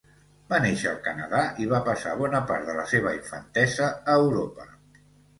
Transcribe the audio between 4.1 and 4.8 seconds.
a Europa.